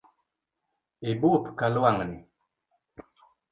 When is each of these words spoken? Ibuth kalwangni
Ibuth 1.11 1.47
kalwangni 1.57 2.19